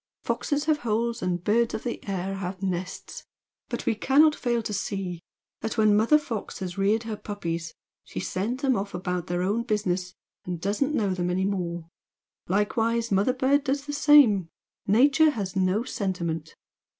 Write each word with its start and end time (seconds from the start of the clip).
('Foxes 0.23 0.65
have 0.65 0.79
holes 0.79 1.21
and 1.21 1.43
birds 1.43 1.75
of 1.75 1.83
the 1.83 2.03
air 2.07 2.37
have 2.37 2.63
nests' 2.63 3.23
but 3.69 3.85
we 3.85 3.93
cannot 3.93 4.33
fail 4.33 4.63
to 4.63 4.73
see 4.73 5.21
that 5.59 5.77
when 5.77 5.95
Mother 5.95 6.17
Fox 6.17 6.57
has 6.57 6.75
reared 6.75 7.03
her 7.03 7.15
puppies 7.15 7.75
she 8.03 8.19
sends 8.19 8.63
them 8.63 8.75
off 8.75 8.95
about 8.95 9.27
their 9.27 9.43
own 9.43 9.61
business 9.61 10.15
and 10.43 10.59
doesn't 10.59 10.95
know 10.95 11.13
them 11.13 11.29
any 11.29 11.45
more 11.45 11.87
likewise 12.49 13.11
Mother 13.11 13.31
Bird 13.31 13.63
does 13.63 13.85
the 13.85 13.93
same. 13.93 14.49
Nature 14.87 15.29
has 15.29 15.55
no 15.55 15.83
sentiment.) 15.83 16.55